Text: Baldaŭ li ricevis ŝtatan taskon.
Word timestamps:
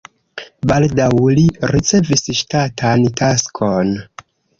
Baldaŭ 0.69 1.09
li 1.39 1.43
ricevis 1.73 2.25
ŝtatan 2.39 3.05
taskon. 3.21 3.93